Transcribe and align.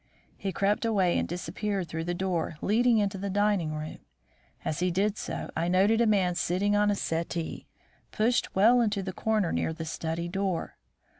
he 0.35 0.51
crept 0.51 0.83
away 0.83 1.15
and 1.19 1.27
disappeared 1.27 1.87
through 1.87 2.03
the 2.03 2.15
door 2.15 2.57
leading 2.63 2.97
into 2.97 3.19
the 3.19 3.29
dining 3.29 3.71
room. 3.71 3.99
As 4.65 4.79
he 4.79 4.89
did 4.89 5.15
so, 5.15 5.51
I 5.55 5.67
noted 5.67 6.01
a 6.01 6.07
man 6.07 6.33
sitting 6.33 6.75
on 6.75 6.89
a 6.89 6.95
settee 6.95 7.67
pushed 8.11 8.55
well 8.55 8.81
into 8.81 9.03
the 9.03 9.13
corner 9.13 9.51
near 9.51 9.73
the 9.73 9.85
study 9.85 10.27
door. 10.27 10.75